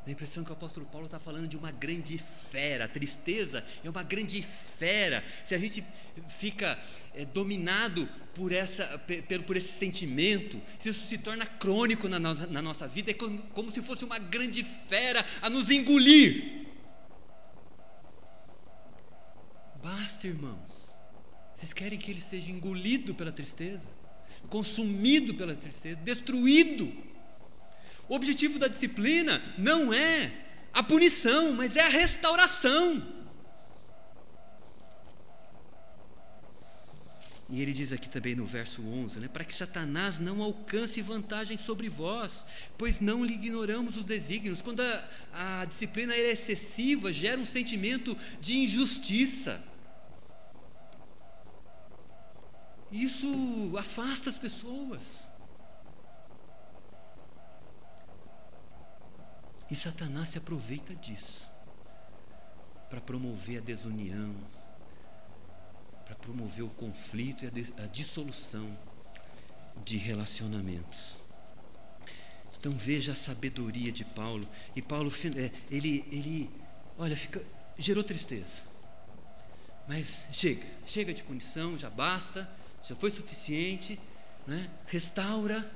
[0.05, 2.87] Dá a impressão que o apóstolo Paulo está falando de uma grande fera.
[2.87, 5.23] A tristeza é uma grande fera.
[5.45, 5.85] Se a gente
[6.29, 6.79] fica
[7.15, 12.63] é, dominado por, essa, por, por esse sentimento, se isso se torna crônico na, na
[12.63, 16.67] nossa vida, é como, como se fosse uma grande fera a nos engolir.
[19.83, 20.89] Basta, irmãos.
[21.55, 23.89] Vocês querem que ele seja engolido pela tristeza?
[24.49, 25.97] Consumido pela tristeza?
[26.01, 27.08] Destruído?
[28.09, 30.33] O objetivo da disciplina não é
[30.73, 33.19] a punição, mas é a restauração.
[37.51, 41.57] E ele diz aqui também no verso 11, né, para que Satanás não alcance vantagem
[41.57, 42.45] sobre vós,
[42.77, 44.61] pois não lhe ignoramos os desígnios.
[44.61, 49.65] Quando a, a disciplina é excessiva, gera um sentimento de injustiça.
[52.93, 55.27] Isso afasta as pessoas.
[59.71, 61.51] E Satanás se aproveita disso
[62.89, 64.35] para promover a desunião,
[66.07, 68.77] para promover o conflito e a, dissolução
[69.85, 71.19] de relacionamentos.
[72.59, 74.49] Então veja a sabedoria de Paulo.
[74.75, 76.51] E Paulo, é, ele, ele,
[76.97, 77.43] olha, fica,
[77.77, 78.63] gerou tristeza.
[79.87, 82.51] Mas chega, chega de punição, já basta,
[82.83, 84.01] já foi suficiente,
[84.47, 84.69] né?
[84.87, 85.71] restaura.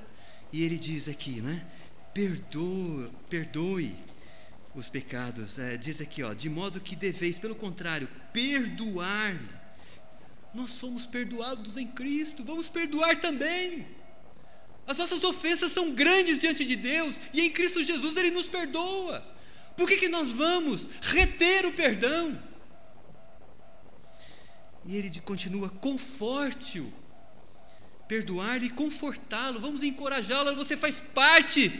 [0.51, 1.65] E ele diz aqui, né?
[2.13, 3.95] Perdoa, perdoe
[4.75, 5.57] os pecados.
[5.57, 9.39] É, diz aqui, ó, de modo que deveis, pelo contrário, perdoar.
[10.53, 13.87] Nós somos perdoados em Cristo, vamos perdoar também.
[14.85, 19.25] As nossas ofensas são grandes diante de Deus e em Cristo Jesus Ele nos perdoa.
[19.75, 22.39] Por que, que nós vamos reter o perdão?
[24.85, 26.93] E ele continua: conforte-o,
[28.07, 30.55] perdoar-lhe e confortá-lo, vamos encorajá-lo.
[30.55, 31.71] Você faz parte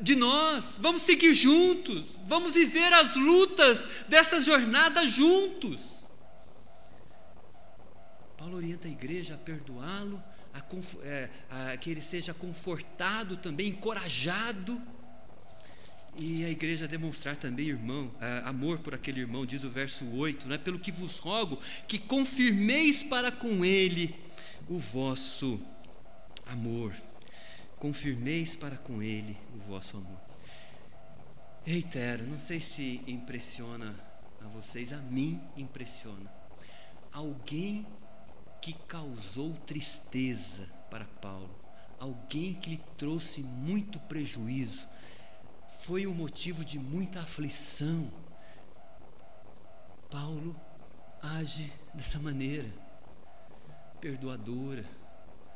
[0.00, 6.06] de nós, vamos seguir juntos, vamos viver as lutas desta jornada juntos.
[8.38, 10.22] Paulo orienta a igreja a perdoá-lo,
[10.54, 10.62] a,
[11.04, 14.80] é, a, que ele seja confortado também, encorajado.
[16.16, 18.10] E a igreja demonstrar também, irmão,
[18.44, 20.58] amor por aquele irmão, diz o verso 8, né?
[20.58, 24.14] pelo que vos rogo que confirmeis para com ele
[24.68, 25.60] o vosso
[26.46, 26.92] amor
[27.80, 30.20] confirmeis para com ele o vosso amor.
[31.64, 33.98] Reitero, não sei se impressiona
[34.40, 36.30] a vocês, a mim impressiona.
[37.10, 37.86] Alguém
[38.60, 41.50] que causou tristeza para Paulo,
[41.98, 44.86] alguém que lhe trouxe muito prejuízo,
[45.68, 48.12] foi o motivo de muita aflição.
[50.10, 50.54] Paulo
[51.22, 52.68] age dessa maneira,
[54.00, 54.84] perdoadora,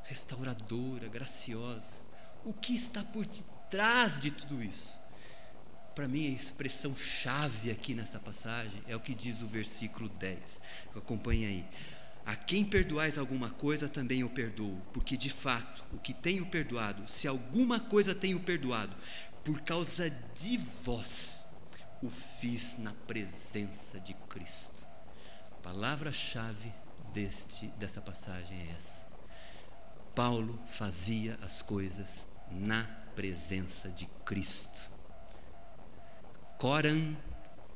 [0.05, 2.04] restauradora, graciosa.
[2.45, 5.01] O que está por detrás de tudo isso?
[5.95, 10.61] Para mim, a expressão chave aqui nesta passagem é o que diz o versículo 10.
[10.95, 11.69] Acompanhe aí.
[12.27, 17.07] A quem perdoais alguma coisa, também eu perdoo, porque de fato, o que tenho perdoado,
[17.07, 18.95] se alguma coisa tenho perdoado,
[19.43, 21.47] por causa de vós,
[22.03, 24.87] o fiz na presença de Cristo.
[25.63, 26.73] Palavra-chave
[27.13, 29.07] deste dessa passagem é essa.
[30.15, 34.91] Paulo fazia as coisas na presença de Cristo.
[36.59, 37.17] Coram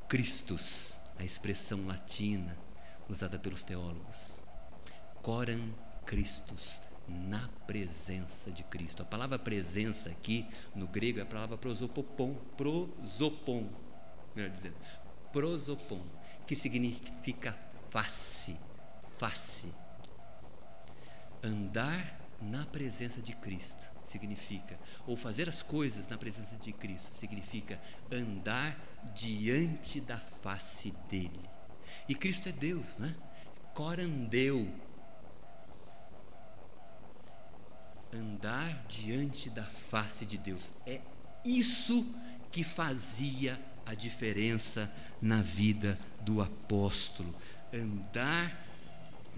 [0.07, 2.57] Christus, a expressão latina
[3.07, 4.41] usada pelos teólogos.
[5.21, 5.73] Coram
[6.05, 9.01] Christus, na presença de Cristo.
[9.01, 13.69] A palavra presença aqui no grego é a palavra prosopopon, prosopon,
[14.35, 14.75] melhor dizendo,
[15.31, 16.01] prosopon,
[16.45, 17.57] que significa
[17.89, 18.55] face,
[19.17, 19.73] face.
[21.43, 27.79] Andar na presença de Cristo significa, ou fazer as coisas na presença de Cristo significa
[28.11, 28.79] andar
[29.13, 31.41] diante da face dele.
[32.07, 33.15] E Cristo é Deus, né?
[33.73, 34.67] Corandeu.
[38.11, 40.73] Andar diante da face de Deus.
[40.85, 41.01] É
[41.45, 42.05] isso
[42.51, 47.35] que fazia a diferença na vida do apóstolo.
[47.73, 48.68] Andar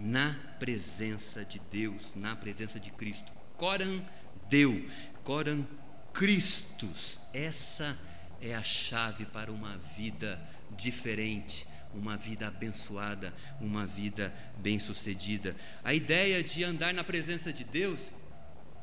[0.02, 3.32] na presença de Deus, na presença de Cristo.
[3.56, 4.04] Coram
[4.50, 4.86] deu,
[5.24, 5.66] coram
[6.14, 7.20] Cristos.
[7.34, 7.98] Essa
[8.42, 10.40] é a chave para uma vida
[10.72, 15.56] diferente, uma vida abençoada, uma vida bem-sucedida.
[15.84, 18.14] A ideia de andar na presença de Deus,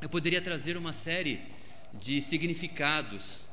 [0.01, 1.43] eu poderia trazer uma série
[1.93, 3.47] de significados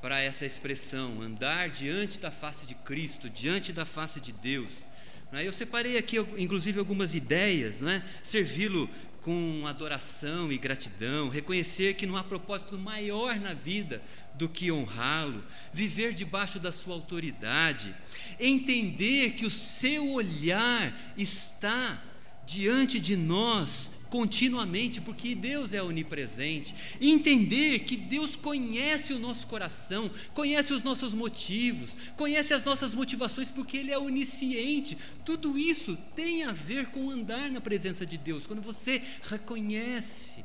[0.00, 4.86] para essa expressão, andar diante da face de Cristo, diante da face de Deus.
[5.32, 5.46] É?
[5.46, 8.04] Eu separei aqui, inclusive, algumas ideias, não é?
[8.22, 8.88] servi-lo
[9.22, 14.02] com adoração e gratidão, reconhecer que não há propósito maior na vida
[14.34, 17.94] do que honrá-lo, viver debaixo da sua autoridade,
[18.38, 22.02] entender que o seu olhar está
[22.46, 26.74] diante de nós continuamente, porque Deus é onipresente.
[27.00, 33.50] Entender que Deus conhece o nosso coração, conhece os nossos motivos, conhece as nossas motivações,
[33.50, 34.98] porque Ele é onisciente.
[35.24, 38.46] Tudo isso tem a ver com andar na presença de Deus.
[38.46, 40.44] Quando você reconhece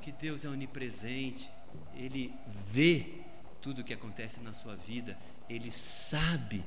[0.00, 1.50] que Deus é onipresente,
[1.94, 3.06] Ele vê
[3.60, 6.64] tudo o que acontece na sua vida, Ele sabe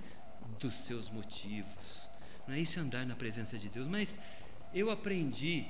[0.60, 2.10] dos seus motivos.
[2.48, 4.20] Não é isso andar na presença de Deus, mas
[4.74, 5.66] eu aprendi,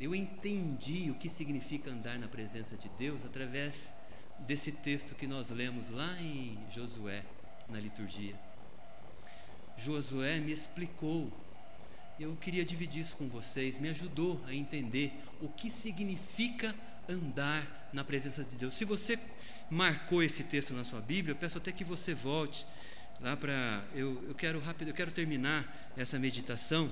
[0.00, 3.92] eu entendi o que significa andar na presença de Deus através
[4.40, 7.22] desse texto que nós lemos lá em Josué,
[7.68, 8.34] na liturgia.
[9.76, 11.30] Josué me explicou,
[12.18, 16.74] eu queria dividir isso com vocês, me ajudou a entender o que significa
[17.08, 18.74] andar na presença de Deus.
[18.74, 19.18] Se você
[19.70, 22.66] marcou esse texto na sua Bíblia, eu peço até que você volte
[23.20, 23.84] lá para.
[23.94, 26.90] Eu, eu quero rápido, eu quero terminar essa meditação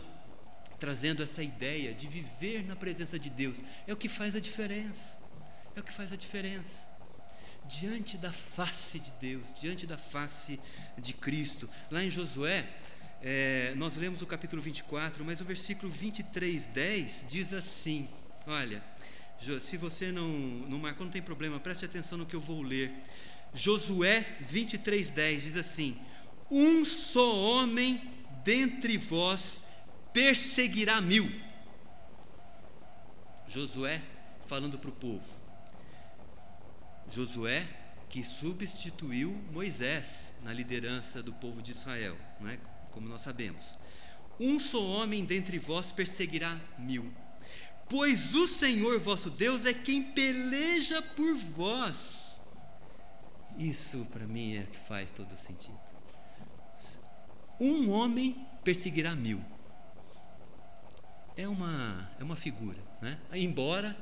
[0.78, 3.58] trazendo essa ideia de viver na presença de Deus.
[3.86, 5.18] É o que faz a diferença.
[5.74, 6.88] É o que faz a diferença.
[7.66, 10.58] Diante da face de Deus, diante da face
[10.96, 11.68] de Cristo.
[11.90, 12.66] Lá em Josué,
[13.20, 18.08] é, nós lemos o capítulo 24, mas o versículo 23, 10 diz assim:
[18.46, 18.82] Olha,
[19.60, 22.92] se você não, não marcou, não tem problema, preste atenção no que eu vou ler.
[23.52, 25.98] Josué 23, 10 diz assim:
[26.50, 28.00] Um só homem
[28.44, 29.62] dentre vós
[30.12, 31.30] perseguirá mil.
[33.48, 34.02] Josué
[34.46, 35.28] falando para o povo.
[37.10, 37.66] Josué
[38.08, 42.58] que substituiu Moisés na liderança do povo de Israel, não é?
[42.90, 43.74] como nós sabemos.
[44.40, 47.12] Um só homem dentre vós perseguirá mil,
[47.88, 52.40] pois o Senhor vosso Deus é quem peleja por vós.
[53.58, 55.78] Isso para mim é que faz todo sentido.
[57.60, 59.44] Um homem perseguirá mil
[61.38, 62.78] é uma, é uma figura.
[63.00, 63.16] Né?
[63.32, 63.96] Embora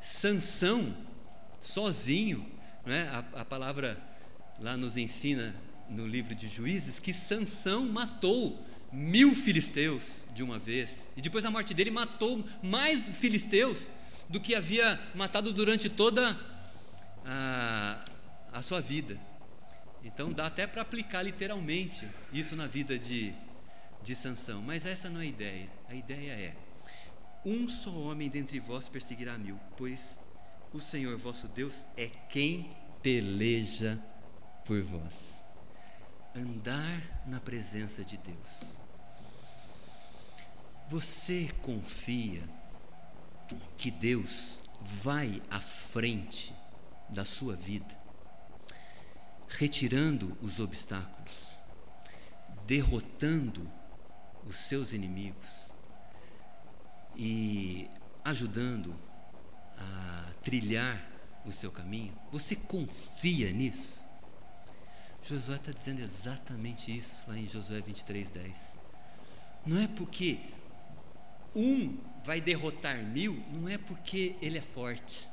[0.00, 0.96] Sansão,
[1.60, 2.44] sozinho,
[2.86, 3.08] né?
[3.12, 4.00] a, a palavra
[4.58, 5.54] lá nos ensina
[5.90, 11.06] no livro de Juízes que Sansão matou mil filisteus de uma vez.
[11.16, 13.90] E depois da morte dele matou mais filisteus
[14.30, 16.38] do que havia matado durante toda
[17.26, 18.04] a,
[18.52, 19.20] a sua vida.
[20.02, 23.34] Então dá até para aplicar literalmente isso na vida de,
[24.04, 24.62] de Sansão.
[24.62, 25.70] Mas essa não é a ideia.
[25.88, 26.56] A ideia é:
[27.44, 30.16] um só homem dentre vós perseguirá mil, pois
[30.72, 32.70] o Senhor vosso Deus é quem
[33.02, 34.00] peleja
[34.64, 35.42] por vós.
[36.36, 38.76] Andar na presença de Deus.
[40.88, 42.42] Você confia
[43.76, 46.54] que Deus vai à frente
[47.08, 47.96] da sua vida,
[49.48, 51.56] retirando os obstáculos,
[52.66, 53.70] derrotando
[54.46, 55.72] os seus inimigos
[57.16, 57.88] e
[58.24, 58.94] ajudando
[59.78, 61.02] a trilhar
[61.44, 62.12] o seu caminho?
[62.30, 64.06] Você confia nisso?
[65.22, 68.78] Josué está dizendo exatamente isso lá em Josué 23, 10.
[69.66, 70.38] Não é porque
[71.56, 75.26] um vai derrotar mil, não é porque ele é forte,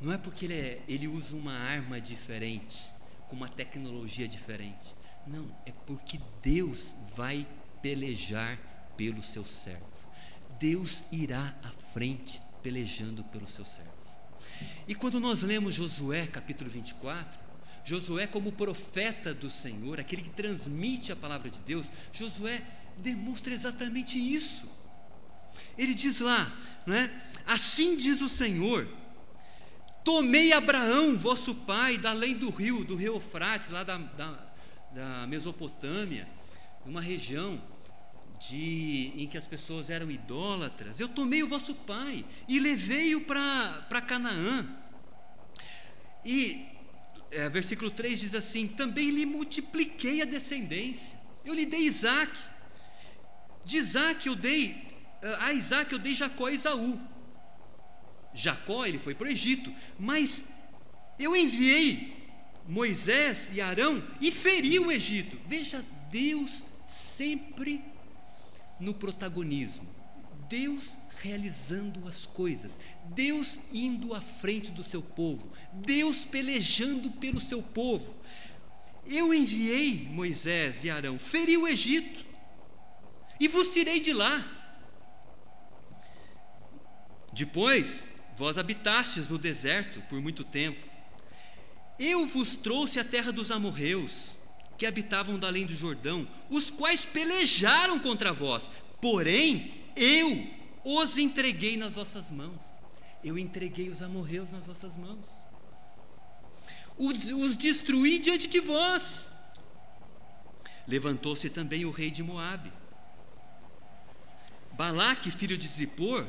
[0.00, 2.90] não é porque ele, é, ele usa uma arma diferente,
[3.28, 4.94] com uma tecnologia diferente.
[5.26, 7.46] Não, é porque Deus vai
[7.86, 8.58] pelejar
[8.96, 9.86] pelo seu servo.
[10.58, 13.92] Deus irá à frente pelejando pelo seu servo.
[14.88, 17.38] E quando nós lemos Josué capítulo 24,
[17.84, 22.60] Josué, como profeta do Senhor, aquele que transmite a palavra de Deus, Josué
[22.98, 24.68] demonstra exatamente isso.
[25.78, 27.08] Ele diz lá, não é?
[27.46, 28.88] Assim diz o Senhor:
[30.02, 34.52] Tomei Abraão, vosso pai, da além do rio, do rio Eufrates, lá da, da,
[34.92, 36.28] da Mesopotâmia,
[36.84, 37.62] uma região
[38.38, 41.00] de, em que as pessoas eram idólatras.
[41.00, 44.66] Eu tomei o vosso pai e levei-o para Canaã.
[46.24, 46.66] E
[47.30, 51.18] é, versículo 3 diz assim: Também lhe multipliquei a descendência.
[51.44, 52.32] Eu lhe dei Isaac.
[53.64, 54.86] De Isaac eu dei
[55.40, 57.00] a Isaac eu dei Jacó e Esaú.
[58.34, 60.44] Jacó, ele foi para o Egito, mas
[61.18, 62.14] eu enviei
[62.68, 65.40] Moisés e Arão e feri o Egito.
[65.46, 67.82] Veja, Deus sempre
[68.78, 69.86] no protagonismo.
[70.48, 77.62] Deus realizando as coisas, Deus indo à frente do seu povo, Deus pelejando pelo seu
[77.62, 78.14] povo.
[79.04, 82.24] Eu enviei Moisés e Arão, feri o Egito,
[83.40, 84.52] e vos tirei de lá.
[87.32, 90.86] Depois, vós habitastes no deserto por muito tempo.
[91.98, 94.35] Eu vos trouxe a terra dos amorreus,
[94.76, 98.70] que habitavam da além do Jordão, os quais pelejaram contra vós,
[99.00, 100.46] porém eu
[100.84, 102.74] os entreguei nas vossas mãos.
[103.24, 105.26] Eu entreguei os amorreus nas vossas mãos.
[106.96, 109.30] Os, os destruí diante de vós.
[110.86, 112.72] Levantou-se também o rei de Moabe.
[114.72, 116.26] Balaque, filho de Zippor,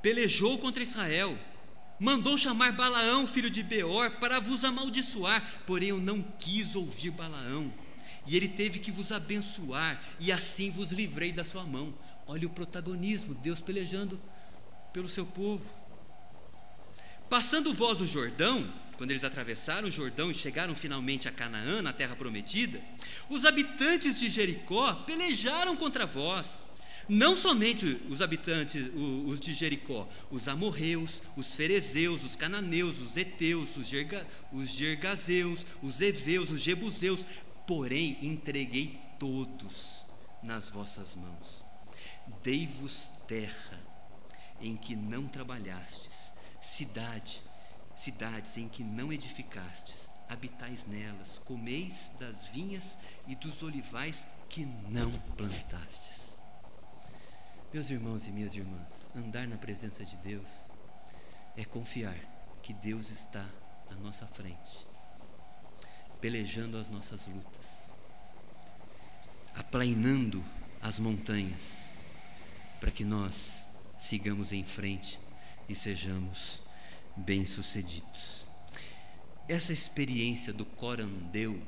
[0.00, 1.36] pelejou contra Israel,
[2.00, 7.72] mandou chamar Balaão, filho de Beor, para vos amaldiçoar, porém eu não quis ouvir Balaão,
[8.26, 11.94] e ele teve que vos abençoar, e assim vos livrei da sua mão.
[12.26, 14.20] Olha o protagonismo, Deus pelejando
[14.92, 15.64] pelo seu povo.
[17.28, 21.92] Passando vós o Jordão, quando eles atravessaram o Jordão e chegaram finalmente a Canaã, na
[21.92, 22.80] terra prometida,
[23.28, 26.64] os habitantes de Jericó pelejaram contra vós
[27.10, 28.88] não somente os habitantes,
[29.26, 35.66] os de Jericó, os amorreus, os ferezeus, os cananeus, os heteus, os, gerga, os gergazeus,
[35.82, 37.24] os eveus, os jebuseus,
[37.66, 40.06] porém entreguei todos
[40.40, 41.64] nas vossas mãos.
[42.44, 43.80] Dei-vos terra
[44.60, 46.32] em que não trabalhastes,
[46.62, 47.42] cidade,
[47.96, 52.96] cidades em que não edificastes, habitais nelas, comeis das vinhas
[53.26, 56.19] e dos olivais que não plantastes.
[57.72, 60.64] Meus irmãos e minhas irmãs, andar na presença de Deus
[61.56, 62.16] é confiar
[62.64, 63.48] que Deus está
[63.88, 64.88] à nossa frente,
[66.20, 67.96] pelejando as nossas lutas,
[69.54, 70.44] aplainando
[70.82, 71.90] as montanhas,
[72.80, 73.64] para que nós
[73.96, 75.20] sigamos em frente
[75.68, 76.64] e sejamos
[77.14, 78.48] bem-sucedidos.
[79.48, 81.62] Essa experiência do corandeu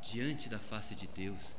[0.00, 1.54] diante da face de Deus,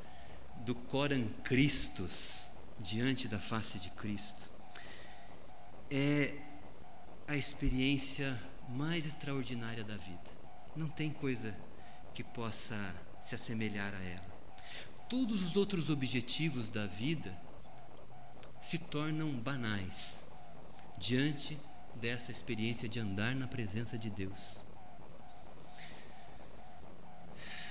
[0.64, 4.50] do coran Christus, diante da face de Cristo.
[5.90, 6.34] É
[7.26, 10.30] a experiência mais extraordinária da vida.
[10.74, 11.56] Não tem coisa
[12.14, 12.76] que possa
[13.20, 14.36] se assemelhar a ela.
[15.08, 17.36] Todos os outros objetivos da vida
[18.60, 20.24] se tornam banais
[20.98, 21.58] diante
[21.94, 24.64] dessa experiência de andar na presença de Deus.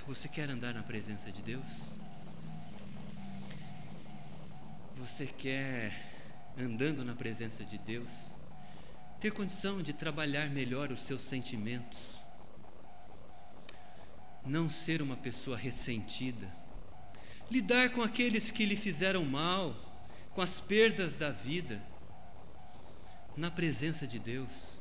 [0.07, 1.95] Você quer andar na presença de Deus?
[4.95, 8.35] Você quer, andando na presença de Deus,
[9.19, 12.19] ter condição de trabalhar melhor os seus sentimentos,
[14.45, 16.47] não ser uma pessoa ressentida,
[17.51, 19.75] lidar com aqueles que lhe fizeram mal,
[20.33, 21.81] com as perdas da vida,
[23.35, 24.79] na presença de Deus,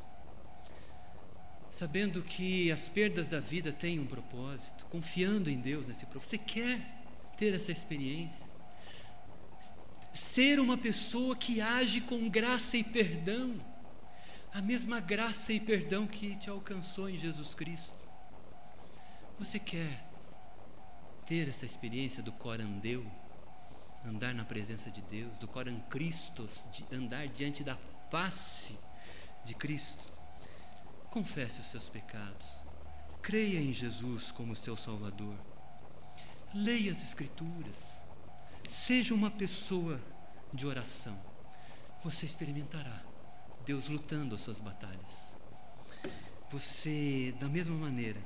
[1.70, 6.30] sabendo que as perdas da vida têm um propósito, confiando em Deus nesse propósito.
[6.30, 7.04] Você quer
[7.36, 8.53] ter essa experiência?
[10.34, 13.54] Ser uma pessoa que age com graça e perdão,
[14.52, 18.08] a mesma graça e perdão que te alcançou em Jesus Cristo.
[19.38, 20.04] Você quer
[21.24, 23.06] ter essa experiência do corandeu,
[24.04, 27.78] andar na presença de Deus, do coran Christos, de andar diante da
[28.10, 28.76] face
[29.44, 30.12] de Cristo?
[31.10, 32.60] Confesse os seus pecados.
[33.22, 35.38] Creia em Jesus como seu Salvador.
[36.52, 38.02] Leia as Escrituras.
[38.68, 40.00] Seja uma pessoa
[40.54, 41.20] de oração.
[42.02, 43.02] Você experimentará
[43.66, 45.34] Deus lutando as suas batalhas.
[46.50, 48.20] Você, da mesma maneira,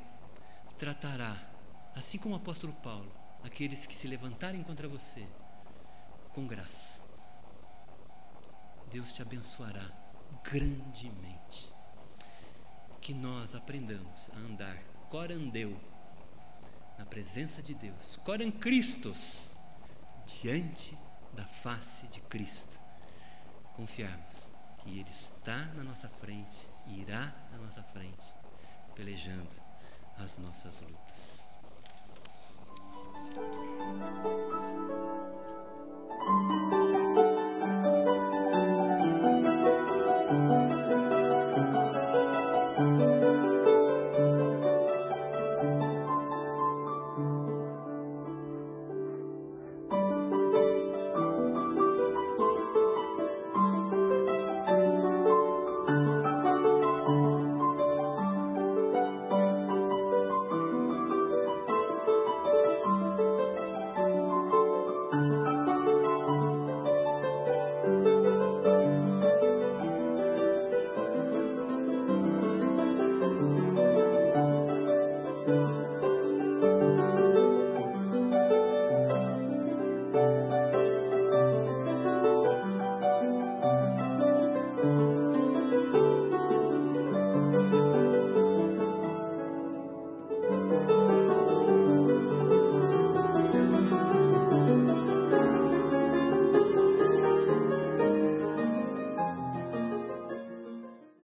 [0.79, 1.51] tratará,
[1.95, 3.11] assim como o apóstolo Paulo,
[3.43, 5.27] aqueles que se levantarem contra você,
[6.35, 7.01] com graça.
[8.91, 9.91] Deus te abençoará
[10.45, 11.73] grandemente
[13.01, 14.77] que nós aprendamos a andar
[15.09, 15.79] corandeu
[16.99, 19.57] na presença de Deus, coran Cristos,
[20.27, 20.99] diante
[21.39, 22.81] da face de Cristo.
[23.75, 28.35] Confiarmos que Ele está na nossa frente e irá na nossa frente,
[28.97, 29.57] pelejando
[30.19, 31.49] as nossas lutas.